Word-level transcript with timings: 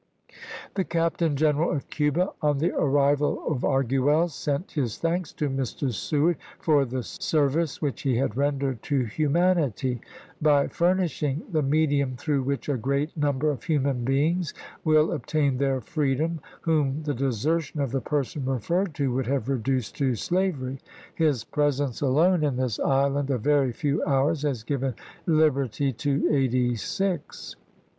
p. 0.27 0.35
355. 0.73 0.73
The 0.73 0.83
Captain 0.85 1.35
Greneral 1.35 1.75
of 1.75 1.87
Cuba, 1.91 2.29
on 2.41 2.57
the 2.57 2.73
arrival 2.75 3.45
of 3.47 3.63
Arguelles, 3.63 4.31
sent 4.33 4.71
his 4.71 4.97
thanks 4.97 5.31
to 5.33 5.47
Mr. 5.47 5.93
Seward" 5.93 6.37
for 6.59 6.85
the 6.85 7.03
service 7.03 7.83
which 7.83 8.01
he 8.01 8.15
has 8.15 8.35
rendered 8.35 8.81
to 8.81 9.05
humanity 9.05 10.01
by 10.41 10.67
furnishing 10.69 11.43
the 11.51 11.61
medium 11.61 12.15
through 12.15 12.41
which 12.41 12.67
a 12.67 12.77
great 12.77 13.15
number 13.15 13.51
of 13.51 13.63
human 13.63 14.03
beings 14.03 14.55
will 14.83 15.11
obtain 15.11 15.57
their 15.59 15.79
freedom 15.81 16.39
whom 16.61 17.03
the 17.03 17.13
desertion 17.13 17.79
of 17.79 17.91
the 17.91 18.01
person 18.01 18.43
referred 18.43 18.95
to 18.95 19.13
would 19.13 19.27
have 19.27 19.49
reduced 19.49 19.95
to 19.97 20.15
slavery. 20.15 20.79
His 21.13 21.43
presence 21.43 22.01
alone 22.01 22.43
in 22.43 22.55
this 22.55 22.79
island 22.79 23.29
a 23.29 23.37
very 23.37 23.71
few 23.71 24.01
hours 24.05 24.41
has 24.41 24.63
given 24.63 24.95
liberty 25.27 25.93
to 25.93 26.09
Ma? 26.23 26.31
Did!864, 26.31 26.35
eighty 26.35 26.75
six." 26.75 27.55